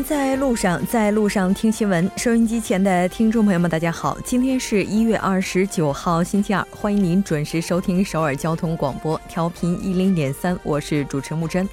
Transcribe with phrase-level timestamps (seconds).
[0.00, 2.08] 在路上，在路上听新闻。
[2.16, 11.68] 收音机前的听众朋友们，大家好，今天是一月二十九号，星期二，欢迎您准时收听首尔交通广播，调频一零点三，我是主持木真。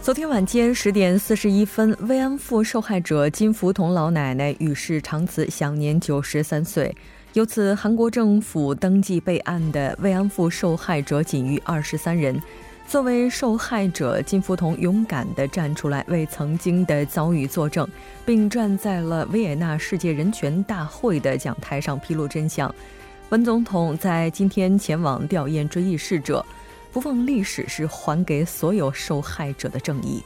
[0.00, 6.96] 昨天晚间十点四十一分，慰安妇受害者金福同老奶奶与世长辞，享年九十三岁。
[7.36, 12.42] 由此，韩国政府登记备案的慰安妇受害者仅余二十三人。
[12.88, 17.86] 作为受害者，金福同勇敢地站出来，为曾经的遭遇作证，
[18.24, 22.74] 并站在了维也纳世界人权大会的讲台上披露真相。
[23.28, 26.42] 文总统在今天前往吊唁追忆逝者，
[26.90, 30.22] 不忘历史是还给所有受害者的正义。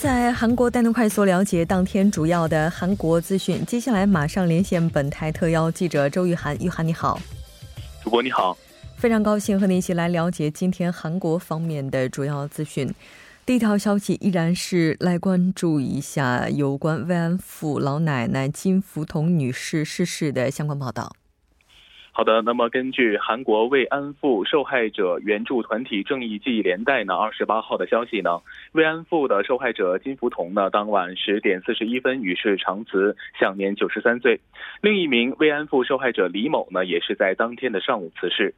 [0.00, 3.66] 在韩国带您快速了解当天主要的韩国资讯。
[3.66, 7.20] 接下来马上连线本台特邀记者周玉涵，玉涵你好，
[8.04, 8.56] 主播你好，
[8.96, 12.94] 非常高兴和您一起来了解今天韩国方面的主要资讯。
[13.44, 21.17] 第一条消息依然是来关注一下有关慰安妇老奶奶金福同女士逝世的相关报道。
[22.18, 28.40] 好的，那么根据韩国慰安妇受害者援助团体正义记忆连带呢，二十八号的消息呢，
[28.72, 34.40] 慰安妇的受害者金福同呢，当晚十点四十一分与世长辞，享年九十三岁。
[34.80, 38.52] 另一名慰安妇受害者李某呢，也是在当天的上午辞世。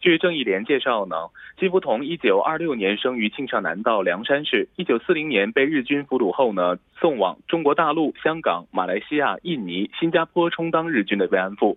[0.00, 1.14] 据正义联介绍呢，
[1.56, 11.76] 金福同一九二六年生于庆尚南道凉山市，一九四零年被日军俘虏后呢，送往中国大陆、香港、马来西亚、印尼、新加坡充当日军的慰安妇。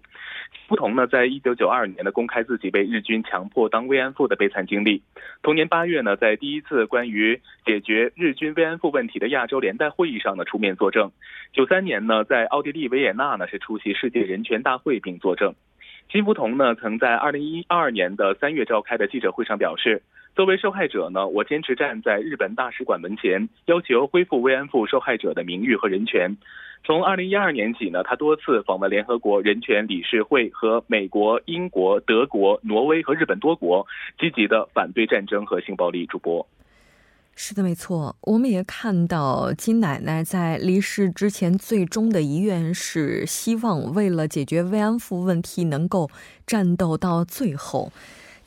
[0.52, 5.02] 金福同呢，在一九九二年呢，公开自己被日军强迫当慰安妇的悲惨经历。
[5.42, 11.12] 同年八月呢，在第一次关于解决日军慰安妇问题的亚洲联代会议上呢，出面作证。
[11.52, 15.54] 九三年呢，在奥地利维也纳呢，是出席世界人权大会并作证。
[16.12, 20.02] 金福同呢，曾在二零一二年的三月召开的记者会上表示。
[20.38, 26.38] 作为受害者呢，我坚持站在日本大使馆门前，要求恢复慰安妇受害者的名誉和人权。
[26.86, 33.84] 从二零一二年起呢，他多次访问联合国人权理事会和美国、英国、德国、挪威和日本多国，
[34.20, 36.06] 积极的反对战争和性暴力。
[36.06, 36.48] 主播，
[37.36, 38.16] 是的，没错。
[38.22, 46.12] 我们也看到金奶奶在离世之前最终的遗愿是希望为了解决慰安妇问题能够
[46.46, 47.92] 战斗到最后。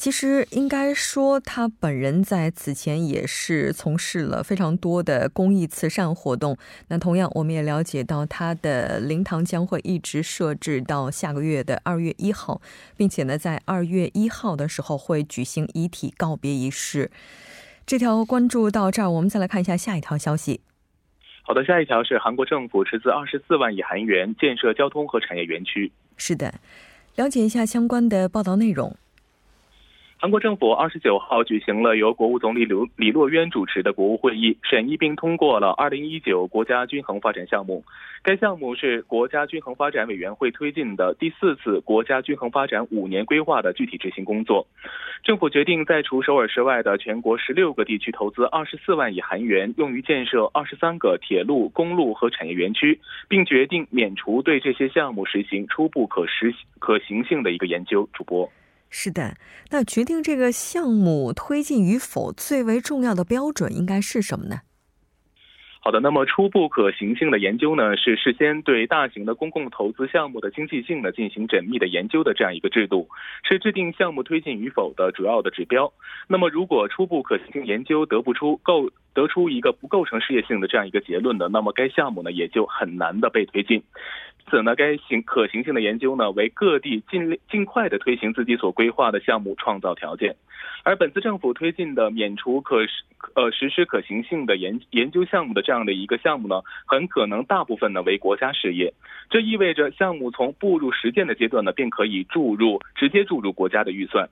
[0.00, 6.56] 其实应该说，他本人在此前也是从事了非常多的公益慈善活动。
[6.88, 12.62] 那同样，我们也了解到，他的灵堂将会一直设置到下个月的二月一号，
[12.96, 17.10] 并且呢，在二月一号的时候会举行遗体告别仪式。
[17.84, 20.62] 这条关注到这儿，我们再来看一下下一条消息。
[21.42, 25.92] 好的，下一条是韩国政府斥资二十四万亿韩元建设交通和产业园区。
[26.16, 26.54] 是的，
[27.16, 28.96] 了解一下相关的报道内容。
[30.22, 37.82] 韩国政府二十九号举行了由国务总理刘李洛渊主持的国务会议，审议并通过了二零一九国家均衡发展项目。
[38.22, 44.66] 该项目是国家均衡发展委员会推进的第四次国家均衡发展五年规划的具体执行工作。
[45.24, 58.06] 政府决定在除首尔市外的全国十六个地区投资二十四万亿韩元，用于建设二十三个铁路、公路和产业园区，并决定免除对这些项目实行初步可实可行性的一个研究。
[58.12, 58.50] 主播。
[58.90, 59.36] 是的，
[59.70, 64.62] 那决定这个项目推进与否最为重要的标准应该是什么呢？
[65.82, 73.08] 好的，那么初步可行性的研究呢，是事先对大型的公共投资项目的经济性呢进行缜密的研究的这样一个制度，
[73.42, 75.90] 是制定项目推进与否的主要的指标。
[76.28, 83.82] 那么如果初步可行性研究得不出构得出一个不构成事业性的这样一个结论的，那么该项目呢也就很难的被推进。
[84.50, 90.36] 此呢，该行可行性的研究呢，为各地尽尽快的推行自己所规划的项目创造条件。
[90.82, 93.04] 而本次政府推进的免除可实
[93.34, 98.92] 呃实施可行性的研研究项目的这样的一个项目呢，很可能大部分呢为国家事业。
[99.28, 104.28] 这意味着项目从步入实践的阶段呢，便可以注入直接注入国家的预算。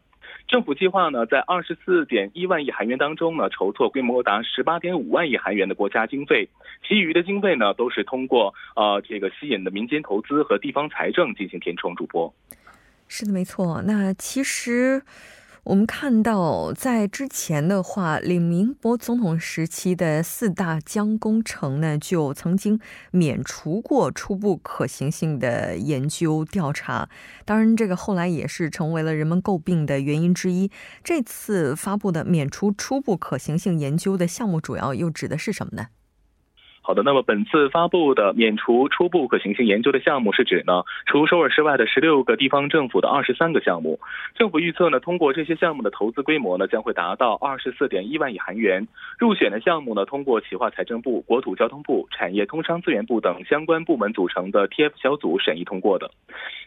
[0.46, 6.48] 政府计划呢，在二十四点一万亿韩元当中呢，筹措规模达十八点五万亿韩元的国家经费，
[6.86, 11.94] 其余的经费呢，都是通过呃这个吸引的民间投资和地方财政进行填充。
[11.94, 12.32] 主播，
[13.06, 13.82] 是的，没错。
[13.82, 15.02] 那其实。
[15.68, 22.80] 我们看到，在之前的话，李明博总统时期的四大江工程呢，就曾经
[23.10, 27.10] 免除过初步可行性的研究调查。
[27.44, 30.70] 当然，这个后来也是成为了人们诟病的原因之一。
[31.04, 35.88] 这次发布的免除初步可行性研究的项目，主要又指的是什么呢？
[36.88, 44.00] 好的，那么本次发布的免除初步可行性研究的项目是指呢，除首尔市外的十六个地方政府的二十三个项目，
[44.34, 48.88] 政府预测呢，通过这些项目的投资规模呢，将会达到二十四点一万亿韩元。
[49.18, 56.10] 入选的项目呢，通过企划财政部、国土交通部、产业通商资源部等相关部门组成的 TF 小组审议通过的。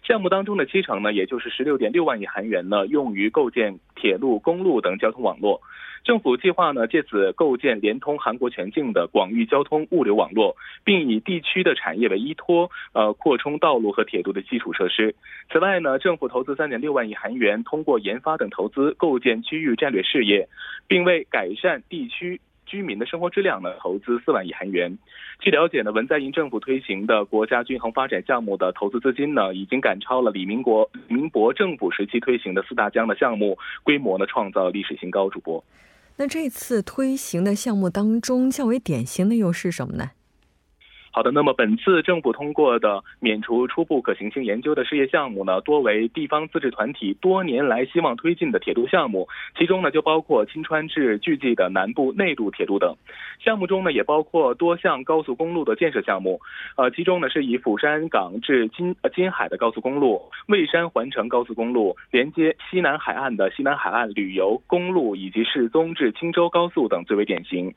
[0.03, 5.61] 项目当中的七成呢，也就是十六点六万亿韩元呢，用于构建铁路、公路等交通网络。
[6.03, 15.13] 政府计划呢，借此构建连通韩国全境的广域交通物流网络，并以地区的产业为依托，呃，扩充道路和铁路的基础设施。
[15.51, 20.47] 此外呢，政府投资三点六万亿韩元，通过研发等投资构建区域战略事业，
[20.87, 24.97] 并为改善地区居民的生活质量呢投资四万亿韩元。
[25.39, 35.29] 据了解呢，文在寅政府推行的国家均衡发展项目的投资资金呢，已经赶超了李明国民博政府时期推行的四大江的项目规模呢，创造历史新高。
[35.29, 35.63] 主播。
[36.17, 40.11] 那这次推行的项目当中，较为典型的又是什么呢？
[41.13, 49.27] 好的，那么本次政府通过的免除初步可行性研究的事业项目呢，多为地方自治团体多年来希望推进的铁路项目，
[49.57, 52.95] 其中呢就包括青川至巨济的南部内陆铁路等。
[53.43, 56.39] 项目中呢也包括多项高速公路的建设项目，
[56.77, 67.73] 呃，其中呢是以釜山港至金金海的高速公路、蔚山环城高速公路、连接西南海岸的西南海岸旅游公路以及世宗至青州高速等最为典型。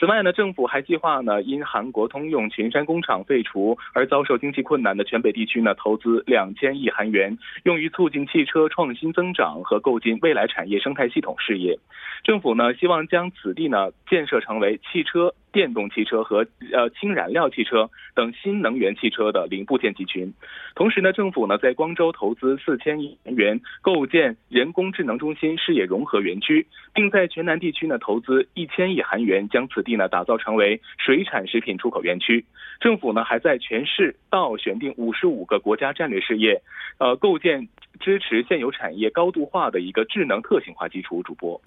[0.00, 11.78] 此外呢，政府还计划呢因韩国通用群山工厂废除而遭受经济困难的全北地区呢，投资两千亿韩元，用于促进汽车创新增长和构建未来产业生态系统事业。
[12.24, 15.34] 政府呢，希望将此地呢建设成为汽车。
[15.52, 20.32] 电动汽车和呃氢燃料汽车等新能源汽车的零部件集群。
[20.74, 32.44] 同时呢，政府呢在光州投资四千亿元构建人工智能中心事业融合园区，并在全南地区呢投资一千亿韩元，将此地呢打造成为水产食品出口园区。
[32.80, 36.62] 政府呢还在全市道选定五十五个国家战略事业，
[36.98, 37.68] 呃，构建
[38.00, 41.22] 支持现有产业高度化的一个智能特性化基础。
[41.22, 41.60] 主播。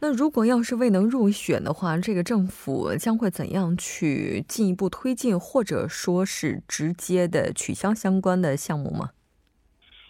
[0.00, 9.10] 那如果要是未能入选的话，这个政府将会怎样去进一步推进，或者说是直接的取消相关的项目吗？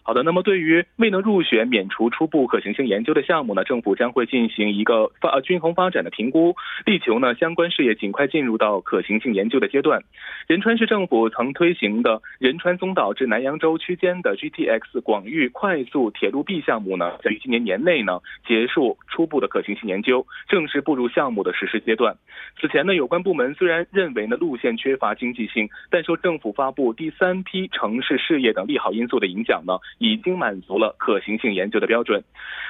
[0.09, 6.57] 好的，那么对于未能入选免除初步可行性研究的项目呢，政府将会进行一个发均衡发展的评估，
[6.87, 10.03] 力求呢相关事业尽快进入到可行性研究的阶段。
[10.47, 22.17] 仁川市政府曾推行的仁川松岛至南扬州区间的 GTX 广域快速铁路 B 项目呢，在于今年年内呢结束初步的可行性研究，正式步入项目的实施阶段。
[22.59, 29.75] 此前呢，有关部门虽然认为呢路线缺乏经济性，但受政府发布第三批城市事业等利好因素的影响呢。
[29.99, 32.23] 已经满足了可行性研究的标准。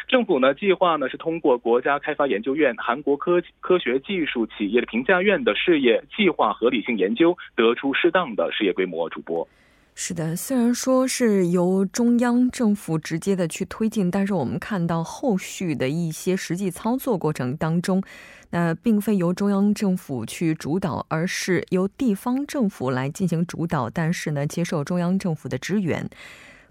[0.08, 9.10] 政府呢计划呢是通过国家开发研究院、韩国科科学技术企业的评价院的事业计划合理性研究，得出适当的事业规模。
[9.10, 9.46] 主播，
[9.94, 18.02] 是的，虽然说是由中央政府直接的去推进，但是我们看到后续的一些实际操作过程当中，
[18.50, 26.08] 那并非由中央政府去主导，而是由地方政府来进行主导，但是呢接受中央政府的支援。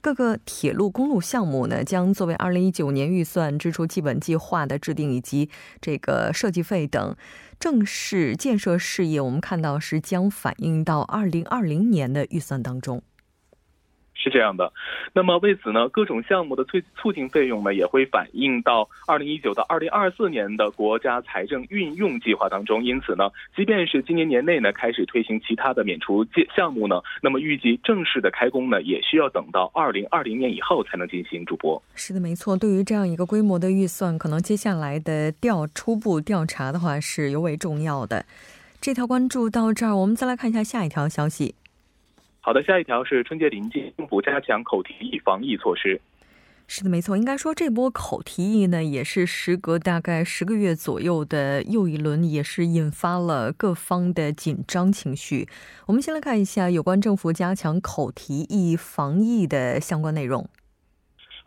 [0.02, 5.50] 各个铁路、公路项目呢，将作为二零一九年预算支出基本计划的制定以及
[5.82, 7.16] 这个设计费等
[7.60, 13.02] 正式建设事业，我们看到是将反映到二零二零年的预算当中。
[14.18, 14.74] 是这样的，
[15.14, 22.84] 那么为此呢，各种项目的促促进费用呢，也会反映到二零一九到二零二四年的国家财政运用计划当中。
[22.84, 31.38] 因此呢，即便是今年年内呢开始推行其他的免除项目呢，那么预计正式的开工呢，也需要等到二零二零年以后才能进行。
[31.46, 32.58] 主播是的，没错。
[32.58, 38.26] 对于这样一个规模的预算，可能接下来的调初步调查的话是尤为重要的。
[38.82, 41.56] 这条关注到这儿，我们再来看一下下一条消息。
[42.48, 46.00] 好的，下一条是春节临近，政府加强口蹄疫防疫措施。
[46.66, 55.50] 是的，没错，应该说这波口蹄疫呢，也是时隔大概十个月左右的又一轮，也是引发了各方的紧张情绪。
[55.88, 60.48] 我们先来看一下有关政府加强口蹄疫防疫的相关内容。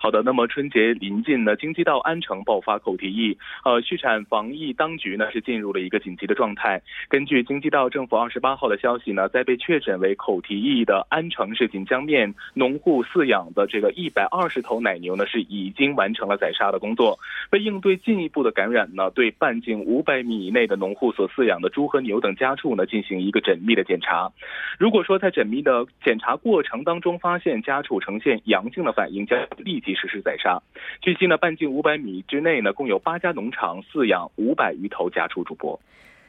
[0.03, 6.81] 好的，那么春节临近呢，京畿道安城爆发口蹄疫，呃，畜产防疫当局呢是进入了一个紧急的状态。
[7.11, 17.19] 根据京畿道政府二十八号的消息呢，在被确诊为口蹄疫的安城市锦江面农户饲养的这个一百二十头奶牛呢，是已经完成了宰杀的工作。
[17.51, 24.33] 为应对进一步的感染呢，对半径五百米以内的农户所饲养的猪和牛等家畜呢进行一个缜密的检查。
[24.79, 29.90] 如果说在缜密的检查过程当中发现家畜呈现阳性的反应，将立即。
[29.95, 30.63] 实施宰杀。
[31.01, 35.45] 据悉呢，半径五百米之内呢，共有八家农场饲养五百余头家畜。
[35.45, 35.81] 主播，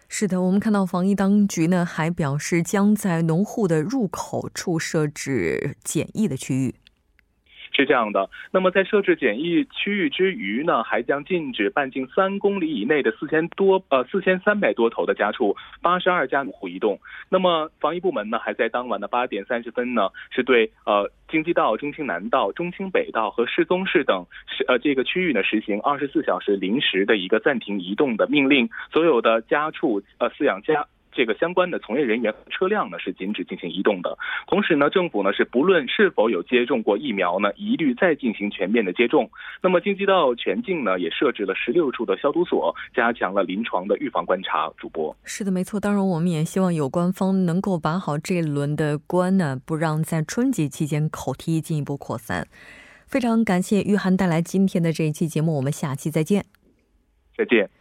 [0.08, 6.76] 是的，我们看到防疫当局呢，还表示将在农户的入口处设置检疫的区域。
[7.82, 17.00] 是这样的，那么在设置检疫区域之余呢，还将禁止半径三公里以内的四千多呃四千三百多头的家畜八十二家户移动。
[17.30, 30.86] 那么防疫部门呢，还在当晚的八点三十分呢，是对呃京畿道、中青南道、中青北道和世宗市等是呃这个区域呢实行二十四小时临时的一个暂停移动的命令，所有的家畜呃饲养家。
[31.12, 34.18] 这个相关的从业人员和车辆呢是禁止进行移动的。
[34.48, 39.30] 同时呢，政府呢是不论是否有接种过疫苗呢，一律再进行全面的接种。
[39.62, 44.72] 那么京畿道全境呢也设置了十六处的消毒所，加强了临床的预防观察。
[44.78, 45.80] 主播是的，没错。
[45.80, 52.48] 当然，我们也希望有关方能够把好这一轮的关呢，不让在春节期间口蹄疫进一步扩散。
[53.08, 56.46] 非常感谢玉涵带来今天的这一期节目，我们下期再见。
[57.36, 57.81] 再见。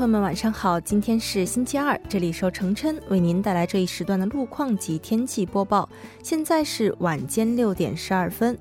[0.00, 0.80] 朋友们，晚上好！
[0.80, 5.86] 今天是星期二，这里是程琛为您带来这一时段的路况及天气播报。
[6.22, 8.58] 现在是晚间六点十二分，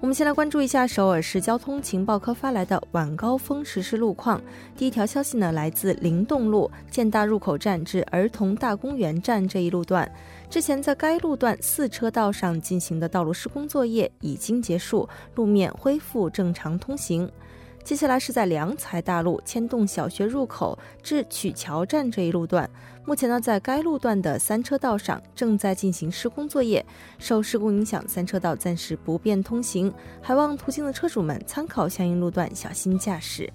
[0.00, 4.40] 我们先来关注一下首尔市交通情报科发来的晚高峰实时路况。
[4.78, 10.10] 第一条消息呢，来自灵动路建大入口站至儿童大公园站这一路段，
[10.48, 17.30] 之前在该路段四车道上进行的道路施工作业已经结束，路面恢复正常通行。
[17.84, 22.68] 接下来是在良才大路千洞小学入口至曲桥站这一路段，
[23.06, 26.84] 目前呢，在该路段的三车道上正在进行施工作业，
[27.18, 33.50] 受施工影响，三车道暂时不便通行，还望途经的车主们参考相应路段，小心驾驶。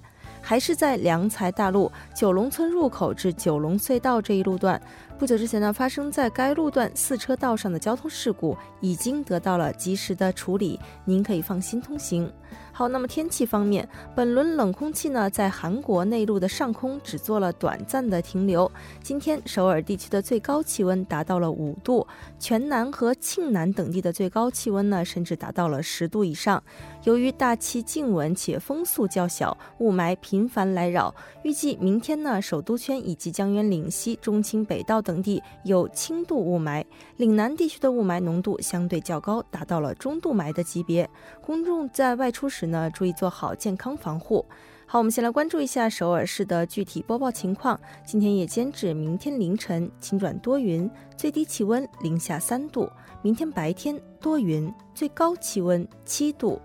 [0.46, 4.78] 还是在良才大路九龙村入口至九龙隧道这一路段，
[5.18, 12.30] 不久之前呢，发生在该路段四车道上的交通事故已经得到了及时的处理，您可以放心通行。
[12.76, 18.68] 好，那么天气方面，本轮冷空气呢，在韩国内陆的上空只做了短暂的停留。
[19.00, 22.04] 今天首尔地区的最高气温达到了五度，
[22.36, 26.60] 全南和庆南等地的最高气温呢，甚至达到了十度以上。
[27.04, 31.14] 由于大气静稳且风速较小，雾霾频繁来扰，
[31.44, 36.84] 预计明天呢，首都圈以及江原岭西、中青北道等地有轻度雾霾，
[37.18, 41.08] 岭南地区的雾霾浓度相对较高，达到了中度霾的级别。
[41.40, 44.44] 公众在外出时，呢，注意做好健康防护。
[44.86, 47.78] 好，我们先来关注一下首尔市的具体播报情况。
[48.04, 52.86] 今天夜间至明天凌晨晴转多云，最低气温零下三度；
[53.22, 56.60] 明天白天多云，最高气温七度。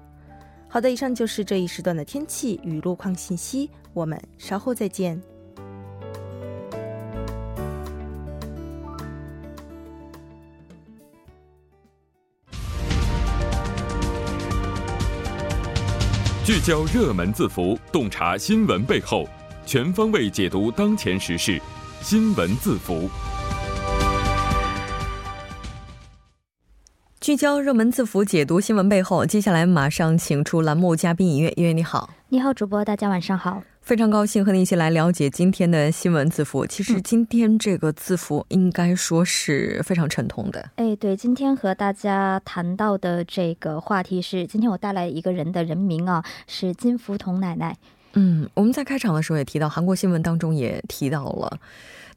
[0.67, 3.69] 好的，以上就是这一时段的天气与路况信息。
[3.93, 5.19] 我们稍后再见。
[16.49, 19.29] 聚焦热门字符，洞察新闻背后，
[19.67, 21.61] 全方位解读当前时事。
[22.01, 23.07] 新闻字符，
[27.21, 29.23] 聚焦热门字符，解读新闻背后。
[29.23, 33.61] 接下来马上请出栏目嘉宾音乐，音乐你好，你好，主播，大家晚上好。
[33.89, 36.63] 非常高兴和你一起来了解今天的新闻字符。
[36.63, 40.69] 其实今天这个字符应该说是非常沉痛的。
[40.75, 47.75] 哎，对，今天和大家谈到的这个话题是，今天我带来一个人的人名啊，是金福同奶奶。
[48.13, 51.59] 嗯，我们在开场的时候也提到，韩国新闻当中也提到了。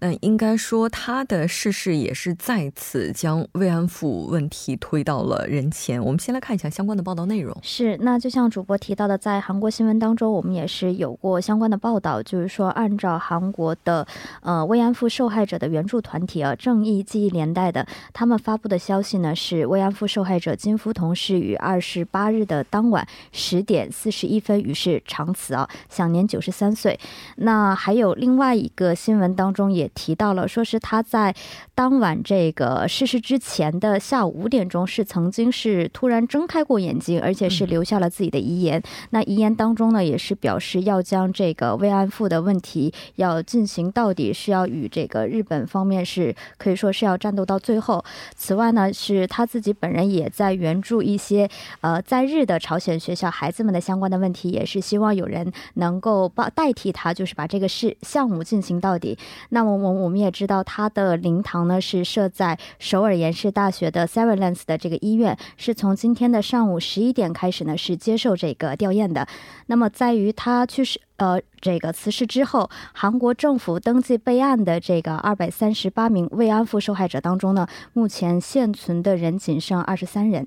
[0.02, 6.04] 那应该说他的逝世也是再次将慰安妇问题推到了人前。
[6.04, 7.56] 我们先来看一下相关的报道内容。
[7.62, 14.04] 是，那就像主播提到的，在韩国新闻当中，我们也是有过相关的报道，就是说按照韩国的
[14.40, 26.98] 呃慰安妇受害者的援助团体啊，正义记忆连带的，他们发布的消息呢是慰安妇受害者金福同是于二十八日的当晚十点四十一分于世长辞啊，享年九十三岁。
[27.36, 31.34] 那还有另外一个新闻当中也提到了，说是他在
[31.74, 38.82] 当晚这个逝世之前的下午五点钟是曾经是突然睁开过眼睛，而且是留下了自己的遗言。
[39.10, 48.04] 那遗言当中呢，也是表示要将这个慰安妇的问题要进行到底，是要与这个日本方面是可以说是要战斗到最后。
[48.34, 51.48] 此外呢，是他自己本人也在援助一些
[51.80, 59.18] 呃在日的朝鲜学校孩子们的相关的问题，也是希望有人能够帮代替他，就是把这个事项目进行到底。
[59.50, 69.26] 那么我我们也知道，他的灵堂呢是设在首尔延世大学的 Severance 的这个医院，是从今天的上午十一点开始呢是接受这个吊唁的。
[69.66, 80.46] 那么在于他去世呃这个辞世之后，韩国政府登记备案的这个二百三十八名慰安妇受害者当中呢，目前现存的人仅剩二十三人。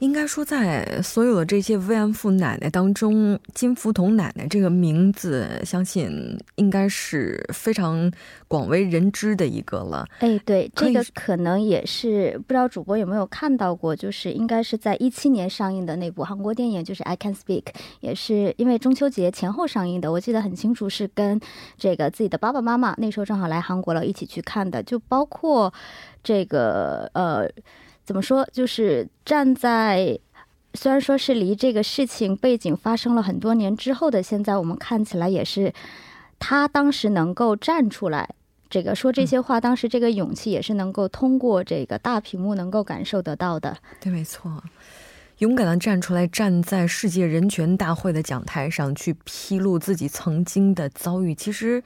[0.00, 8.08] 应该说，在所有的这些慰安妇奶奶当中，金福同奶奶这个名字，相信应该是非常
[8.46, 10.06] 广为人知的一个了。
[10.20, 17.62] 哎，对，这个可能也是不知道主播有没有看到过，就是应该是在一七年上映的那部韩国电影，就是《I Can Speak》，
[17.98, 20.12] 也是因为中秋节前后上映的。
[20.12, 21.40] 我记得很清楚，是跟
[21.76, 24.80] 这个自己的爸爸妈妈那时候正好来韩国了，一起去看的。
[24.80, 25.74] 就包括
[26.22, 27.50] 这个呃。
[28.08, 28.48] 怎么说？
[28.50, 30.18] 就是站在，
[30.72, 35.74] 虽然说是离这个事情背景发生了很多年之后的现在，我们看起来也是
[36.38, 38.30] 他当时能够站出来，
[38.70, 43.76] 这个说这些话，当时这个勇气也是能够通过这个大屏幕能够感受得到的。
[44.00, 44.64] 对，没错，
[45.40, 51.84] 勇敢的站出来，站在世界人权大会的讲台上去披露自己曾经的遭遇，其实。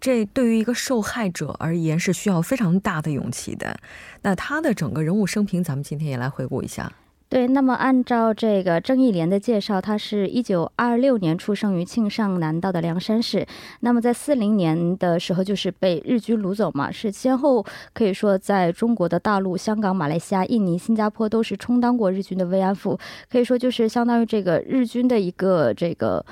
[0.00, 3.78] 这对于一个受害者而言是需要非常大的勇气的。
[4.22, 6.90] 那他的整个人物生平，咱们今天也来回顾一下。
[7.28, 13.46] 对，那么按照这个郑义莲的介绍，他是一九二六年出生于庆尚南道的凉山市。
[13.80, 22.98] 那么在四零年的时候，就是被日军掳走嘛，是先后可以说在中国的大陆、香港、马来西亚、印尼、新加坡都是充当过日军的慰安妇，
[23.30, 26.26] 可以说就是相当于这个日军的一个这个。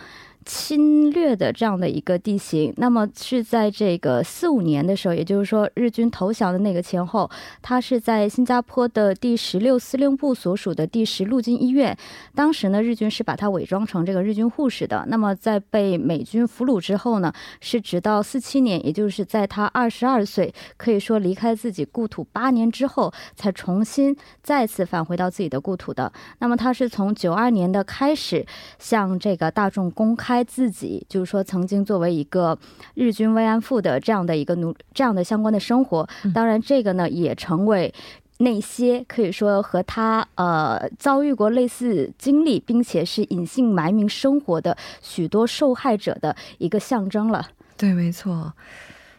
[0.49, 11.95] 侵略的这样的一个地形，那么是在这个四五年的时候，也就是说日军投降的那个前后，他是在新加坡的第十六司令部所属的第十陆军医院。
[12.35, 15.05] 当时呢，日军是把他伪装成这个日军护士的。
[15.09, 26.11] 那么在被美军俘虏之后呢，是直到四七年，也就是在他二十二岁，可以说离开自己故土八年之后，才重新再次返回到自己的故土的。
[26.39, 28.47] 那么他是从九二年的开始
[28.79, 30.38] 向这个大众公开。
[30.45, 32.59] 自己就是说，曾经作为一个
[32.95, 36.09] 日军慰安妇的这样的一个奴，这样的相关的生活。
[36.35, 37.93] 当然，这个呢也成为
[38.39, 47.49] 那些可以说和他呃遭遇过类似经历，并且是隐姓埋名生活的许多受害者的一个象征了。
[47.77, 48.53] 对，没错。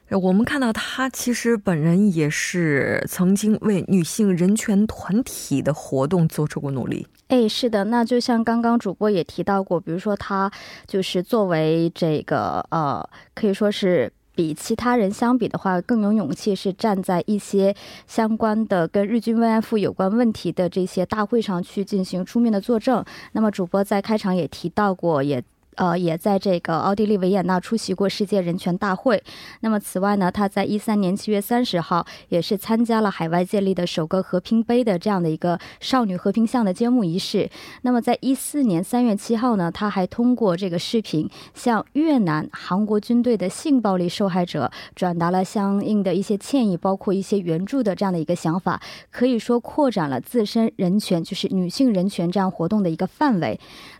[0.09, 7.05] 我们看到他其实本人也是曾经为女性人权团体的活动做出过努力。
[7.29, 10.51] 哎，是的，那就像刚刚主播也提到过，比如说他
[10.87, 17.75] 就是作为这个呃，可以说是比其他人相比的话更有勇气，是站在一些
[18.07, 23.05] 相关的跟日军慰安妇有关问题的这些大会上去进行出面的作证。
[23.33, 25.43] 那么主播在开场也提到过，也。
[25.79, 29.23] 呃，也在这个奥地利维也纳出席过世界人权大会。
[29.61, 37.49] 那么，此外呢，他在一三年七月三十号也是参加了海外建立的首个和平杯的这样的一个少女和平像的揭幕仪式。
[37.83, 53.57] 那么，在一四年三月七号呢，他还通过这个视频向越南、韩国军队的性暴力受害者转达了相应的一些歉意，包括一些援助的这样的一个想法，可以说扩展了自身人权，就是女性人权这样活动的一个范围。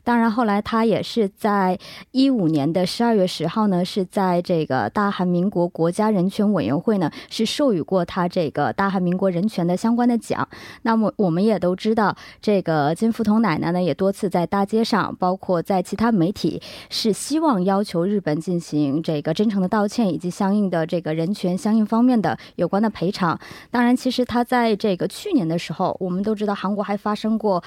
[0.10, 1.78] 当然，后来他也是在
[2.10, 10.50] 一五年的十二月十号呢，是在这个大韩民国国家人权委员会呢，是授予过他这个大韩民国人权的相关的奖。
[10.82, 23.40] 那么我们也都知道，这个金福同奶奶呢，也多次在大街上，包括在其他媒体，是希望要求日本进行这个真诚的道歉，以及相应的这个人权相应方面的有关的赔偿。
[23.70, 27.64] 当然，其实他在这个去年的时候，我们都知道韩国还发生过。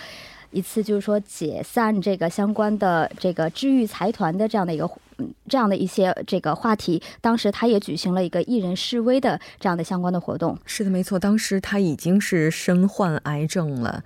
[0.53, 4.89] 一次就是说解散这个相关的这个治愈财团的这样的一个
[5.49, 10.57] 这样的一些这个话题，当时他也举行了一个艺人示威的这样的相关的活动。
[10.65, 14.05] 是的，没错，当时他已经是身患癌症了。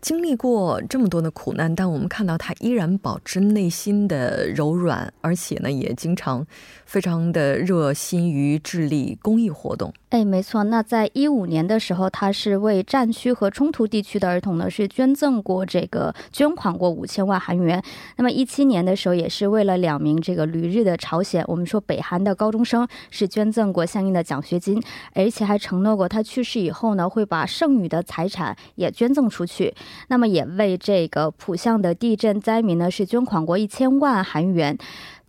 [0.00, 6.46] 经历过这么多的苦难，但我们看到他依然保持内心的柔软，而且呢，也经常
[6.84, 9.94] 非常的热心于致力公益活动。
[10.14, 10.62] 哎，没错。
[10.62, 17.82] 那在一五年的时候，他是为战区和冲突地区的儿童呢，是捐赠过这个捐款过五千万韩元。
[18.14, 24.80] 那么一七年的时候，也是为了两名这个旅日的朝鲜，我们说北韩的高中生，是捐赠过相应的奖学金，
[25.14, 29.74] 而且还承诺过他去世以后呢，会把剩余的财产也捐赠出去。
[30.06, 34.78] 那么也为这个浦项的地震灾民呢，是捐款过一千万韩元。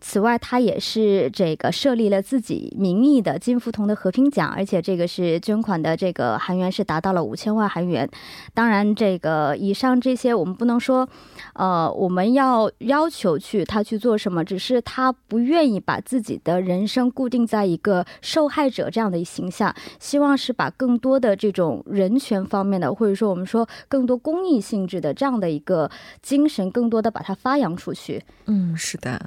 [0.07, 8.07] 此外，他也是这个设立了自己名义的金福同的和平奖，而且这个是捐款的这个韩元是达到了五千万韩元。
[8.53, 11.09] 当然，这个以上这些我们不能说，
[11.55, 25.89] 呃，我们要要求去他去做什么，只是他不愿意把自己的人生固定在一个受害者这样的形象，希望是把更多的这种人权方面的，或者说我们说更多公益性质的这样的一个
[26.21, 28.23] 精神，更多的把它发扬出去。
[28.45, 29.19] 嗯，是的。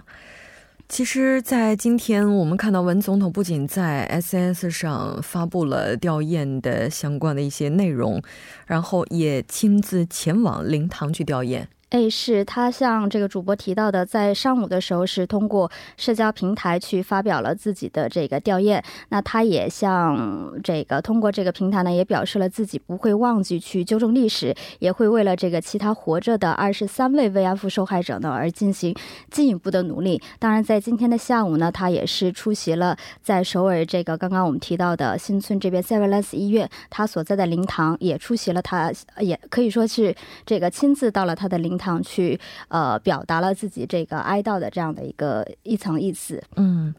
[0.89, 8.21] 其实，在今天，我们看到文总统不仅在 S S 上发布了吊唁的相关的一些内容，
[8.67, 11.67] 然后也亲自前往灵堂去吊唁。
[11.91, 18.83] 哎，是他像这个主播提到的，在上午的时候是通过社交平台去发表了自己的这个吊唁。
[19.09, 28.95] 那他也像这个通过这个平台呢，也表示了自己不会忘记去纠正历史，也会为了这个其他活着的二十三位慰安妇受害者呢而进行
[29.31, 30.21] 进一步的努力。
[30.39, 41.78] 当然，在今天的下午呢，他也是出席了在首尔这个刚刚我们提到的新村这边 s e v e r a n c e 医院他所在的灵堂，也出席了，他也可以说是这个亲自到了他的灵。
[41.79, 42.39] 堂去
[42.69, 46.43] 呃表达了自己这个哀悼的这样的一个一层意思。
[46.57, 46.93] 嗯，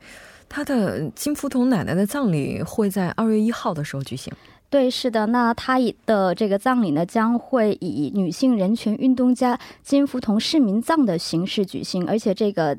[0.47, 4.33] 他的金福同奶奶的葬礼会在二月一号的时候举行。
[4.71, 12.77] 对，是的，那他的这个葬礼呢，将会以女性人权运动家金福同市民葬的形式举行，而且这个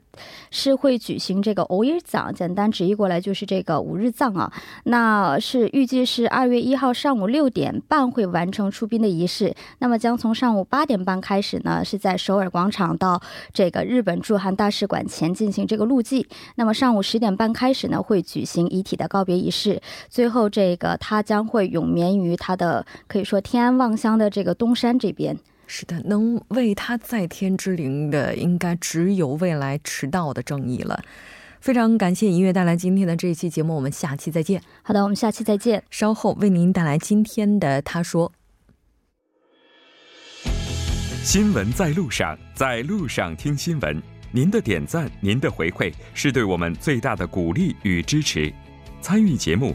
[0.52, 4.52] 是会举行这个五日葬，简单直译过来就是这个五日葬啊。
[4.84, 13.20] 那是预计是二月一号上午六点半会完成出殡的仪式，那么将从上午八点半开始呢，是在首尔广场到
[13.52, 16.24] 这个日本驻韩大使馆前进行这个路祭。
[16.54, 25.36] 那么上午十点半开始呢，会举行遗体的告别仪式，最后这个他将会永眠于他的可以说天安望乡的这个东山这边。
[25.66, 31.00] 是的，能为他在天之灵的，应该只有未来迟到的正义了。
[31.60, 34.60] 非常感谢音乐带来今天的这一期节目，我们下期再见。
[34.82, 35.82] 好的，我们下期再见。
[35.90, 38.32] 稍后为您带来今天的他说。
[41.22, 44.02] 新闻在路上，在路上听新闻。
[44.32, 48.52] 您的点赞，您的回馈，是对我们最大的鼓励与支持。
[49.00, 49.74] 参与节目。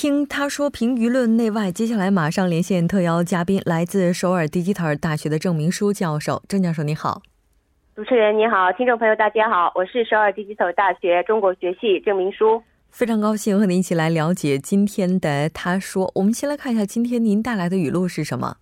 [0.00, 6.42] 听他说评舆论内外，接下来马上连线特邀嘉宾，来自首尔 Digital 大学的郑明书教授。
[6.48, 7.20] 郑教授你好，
[7.94, 16.10] 主持人你好，听众朋友大家好，我是首尔 Digital 大学中国学系郑明书，非常高兴和您一起来了解今天的他说。
[16.14, 18.56] 我们先来看一下今天您带来的语录是什么？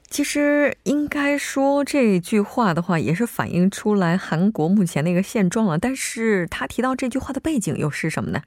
[0.08, 5.80] 其实应该说这句话的话，也是反映出来韩国目前的一个现状了。
[5.80, 8.42] 但是他提到这句话的背景又是什么呢？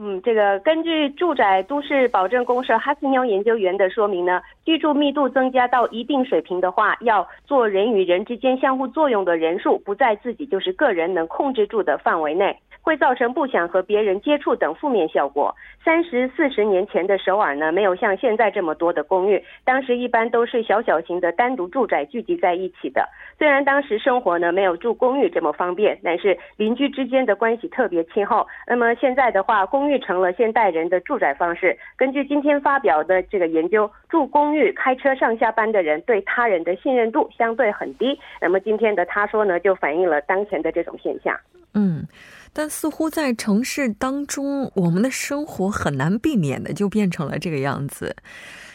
[0.00, 12.56] 嗯，这个根据住宅都市保证公社哈斯鸟研究员的说明呢，居住密度增加到一定水平的话，要做人与人之间相互作用的人数不在自己就是个人能控制住的范围内。
[12.88, 15.54] 会造成不想和别人接触等负面效果。
[15.84, 23.06] 三十四十年前的首尔呢，没有像现在这么多的公寓，当时一般都是小小型的单独住宅聚集在一起的。
[23.36, 28.46] 虽然当时生活呢没有住公寓这么方便，但是邻居之间的关系特别亲厚。
[28.66, 31.76] 那么现在的话，公寓成了现代人的住宅方式。
[31.94, 38.18] 根据今天发表的这个研究，住公寓开车上下班的人对他人的信任度相对很低。
[38.40, 41.38] 那么今天的他说呢，就反映了当前的这种现象。
[41.74, 42.02] 嗯。
[42.52, 48.14] 但似乎在城市当中，我们的生活很难避免的就变成了这个样子。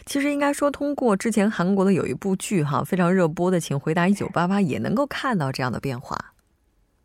[0.05, 6.32] 其实应该说，通过之前韩国的有一部剧哈，非常热播的《请回答一九八八》，也能够看到这样的变化。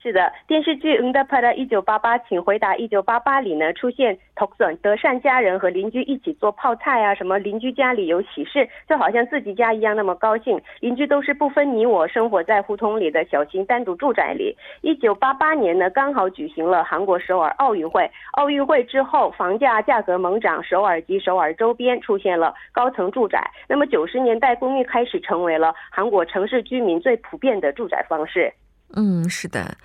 [0.08, 10.62] 是的，电视剧《응답하라一九八八》，请回答一九八八里呢出现덕선德善家人和邻居一起做泡菜啊，什么邻居家里有喜事，就好像自己家一样那么高兴。
[10.82, 14.54] 邻居都是不分你我，生活在胡同里的小型单独住宅里。
[14.82, 18.12] 一九八八年呢，刚好举行了韩国首尔奥运会。
[18.34, 23.41] 奥运会之后，房价价格猛涨，首尔及首尔周边出现了高层住宅。
[23.69, 28.52] 那么九十年代，公寓开始成为了韩国城市居民最普遍的住宅方式。
[28.94, 29.77] 嗯，是的。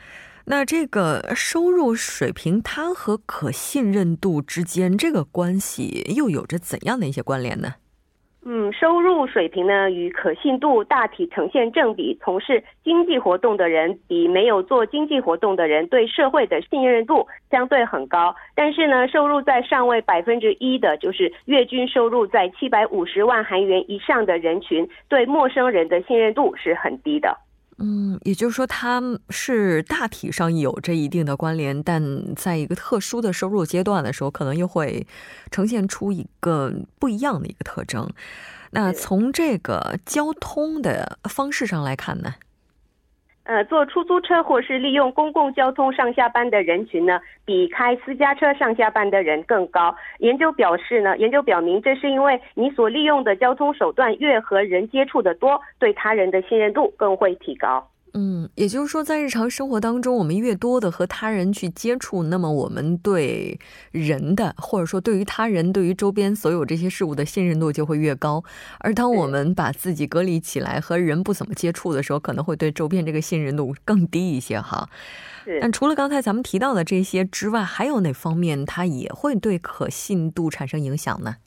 [0.45, 7.75] 那这个收入水平，它和可信任度之间这个关系又有着怎样的一些关联呢？
[8.45, 12.19] 嗯，收入水平呢与可信度大体呈现正比。
[12.21, 18.35] 从事经济活动的人比没有做经济活动的人对社会的信任度相对很高。
[18.53, 27.37] 但是呢，收入在上位百分之一的，就是月均收入在七百五十万韩元以上的人群，对陌生人的信任度是很低的。
[27.77, 35.05] 嗯，也就是说，它是大体上有着一定的关联，但在一个特殊的收入阶段的时候，可能又会
[35.51, 38.09] 呈现出一个不一样的一个特征。
[38.71, 42.35] 那从这个交通的方式上来看呢？
[43.45, 49.93] 呃，坐出租车或是利用公共交通上下班的人群呢，比开私家车上下班的人更高。
[50.19, 57.85] 研究表示呢，研究表明，这是因为你所利用的交通手段越和人接触的多，对他人的信任度更会提高。
[58.15, 63.59] 嗯，也就是说，在日常生活当中，我们越多的和他人去接触，那么我们对
[63.91, 68.43] 人的，或者说对于他人、对于周边所有这些事物的信任度就会越高。
[68.77, 74.87] 而当我们把自己隔离起来，和人不怎么接触的时候，可能会对周边这个信任度更低一些哈。
[75.59, 81.37] 但除了刚才咱们提到的这些之外，还有哪方面它也会对可信度产生影响呢？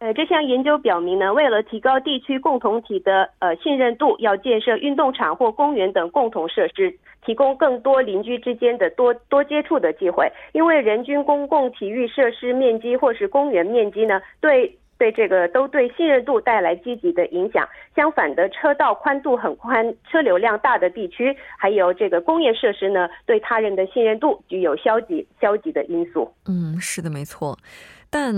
[0.00, 10.26] 呃，这项研究表明呢，为了提高地区共同体的呃信任度，要建设运动场或公园等共同设施，提供更多邻居之间的多多接触的机会。
[10.52, 17.68] 因为人均公共体育设施面积或是公园面积呢，对对这个都对信任度带来积极的影响。
[17.94, 26.32] 相反的，车道宽度很宽、车流量大的地区，还有这个工业设施呢，对他人的信任度具有消极消极的因素。
[26.48, 27.54] 嗯，是的，没错。
[28.10, 28.34] 但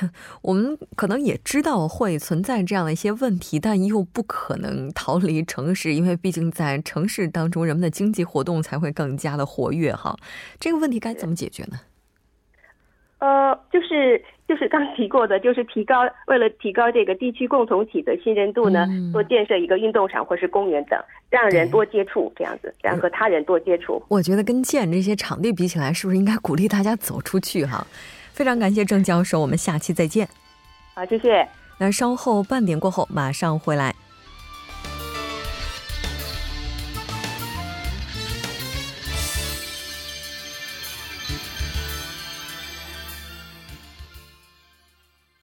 [0.42, 10.16] 我们可能也知道会存在这样的一些问题，但又不可能逃离城市，因为毕竟在城市当中，人们的经济活动才会更加的活跃哈。
[10.60, 11.80] 这个问题该怎么解决呢？
[13.18, 24.00] 呃，就是就是刚提过的，就是提高为了提高这个地区共同体的信任度呢，多建设一个运动场或是公园等，让人多接触，这样子，然后和他人多接触。
[24.08, 27.86] 我觉得跟建这些场地比起来，是不是应该鼓励大家走出去哈？
[28.36, 30.28] 非常感谢郑教授，我们下期再见。
[30.92, 31.48] 好，谢谢。
[31.78, 33.94] 那稍后半点过后马上回来。